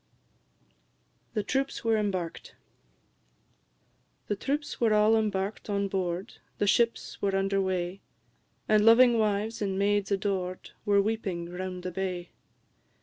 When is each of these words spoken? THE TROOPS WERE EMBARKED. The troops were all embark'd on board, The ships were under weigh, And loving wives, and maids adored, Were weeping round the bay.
THE 1.35 1.43
TROOPS 1.43 1.83
WERE 1.83 1.97
EMBARKED. 1.97 2.55
The 4.29 4.35
troops 4.35 4.81
were 4.81 4.95
all 4.95 5.15
embark'd 5.15 5.69
on 5.69 5.87
board, 5.89 6.37
The 6.57 6.65
ships 6.65 7.21
were 7.21 7.35
under 7.35 7.61
weigh, 7.61 8.01
And 8.67 8.83
loving 8.83 9.19
wives, 9.19 9.61
and 9.61 9.77
maids 9.77 10.11
adored, 10.11 10.71
Were 10.85 11.03
weeping 11.03 11.51
round 11.51 11.83
the 11.83 11.91
bay. 11.91 12.31